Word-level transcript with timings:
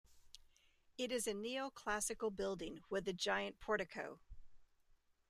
It 0.97 1.11
is 1.11 1.27
a 1.27 1.33
neo-classical 1.35 2.31
building 2.31 2.81
with 2.89 3.07
a 3.07 3.13
giant 3.13 3.59
portico. 3.59 4.19